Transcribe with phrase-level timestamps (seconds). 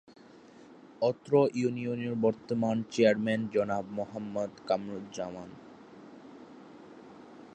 [1.01, 5.49] অত্র ইউনিয়নের বর্তমান চেয়ারম্যান জনাব মোহাম্মদ কামরুজ্জামান।